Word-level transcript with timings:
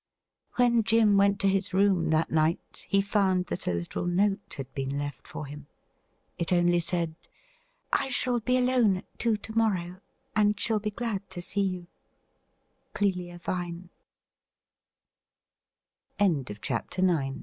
When 0.55 0.81
Jim 0.81 1.15
went 1.15 1.39
to 1.41 1.47
his 1.47 1.75
room 1.75 2.09
that 2.09 2.31
night, 2.31 2.87
he 2.89 3.03
found 3.03 3.45
that 3.53 3.67
a 3.67 3.73
little 3.75 4.07
note 4.07 4.55
had 4.57 4.73
been 4.73 4.97
left 4.97 5.27
for 5.27 5.45
him. 5.45 5.67
It 6.39 6.51
only 6.51 6.79
said:' 6.79 7.13
I 7.93 8.07
shall 8.09 8.39
be 8.39 8.57
alone 8.57 8.97
at 8.97 9.19
two 9.19 9.37
to 9.37 9.55
morrow, 9.55 10.01
and 10.35 10.59
shall 10.59 10.79
be 10.79 10.89
glad 10.89 11.29
to 11.29 11.41
se 11.43 11.85